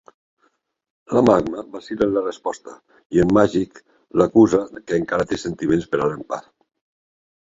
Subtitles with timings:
[1.15, 2.73] La Magma vacil·la en la resposta
[3.17, 3.77] i en Magik
[4.21, 6.49] l'acusa que encara té sentiments per a l'Empath.